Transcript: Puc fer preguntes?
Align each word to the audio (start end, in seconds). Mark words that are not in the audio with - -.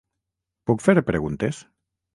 Puc 0.71 0.83
fer 0.87 0.97
preguntes? 1.11 1.65